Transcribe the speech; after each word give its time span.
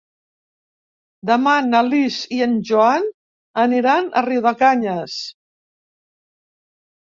Demà 1.29 1.53
na 1.65 1.81
Lis 1.89 2.17
i 2.39 2.41
en 2.47 2.57
Joan 2.71 3.07
aniran 3.67 4.11
a 4.11 4.27
Riudecanyes. 4.31 5.23